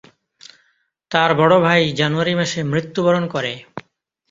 [1.11, 3.53] তার বড় ভাই জানুয়ারি মাসে মৃত্যুবরণ করে।